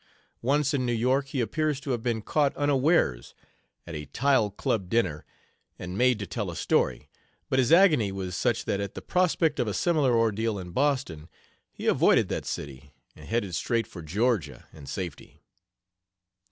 Once 0.41 0.73
in 0.73 0.83
New 0.83 0.91
York 0.93 1.27
he 1.27 1.41
appears 1.41 1.79
to 1.79 1.91
have 1.91 2.01
been 2.01 2.23
caught 2.23 2.57
unawares 2.57 3.35
at 3.85 3.93
a 3.93 4.05
Tile 4.07 4.49
Club 4.49 4.89
dinner 4.89 5.27
and 5.77 5.95
made 5.95 6.17
to 6.17 6.25
tell 6.25 6.49
a 6.49 6.55
story, 6.55 7.07
but 7.51 7.59
his 7.59 7.71
agony 7.71 8.11
was 8.11 8.35
such 8.35 8.65
that 8.65 8.79
at 8.79 8.95
the 8.95 9.01
prospect 9.03 9.59
of 9.59 9.67
a 9.67 9.75
similar 9.75 10.17
ordeal 10.17 10.57
in 10.57 10.71
Boston 10.71 11.29
he 11.71 11.85
avoided 11.85 12.29
that 12.29 12.47
city 12.47 12.95
and 13.15 13.27
headed 13.27 13.53
straight 13.53 13.85
for 13.85 14.01
Georgia 14.01 14.65
and 14.73 14.89
safety. 14.89 15.43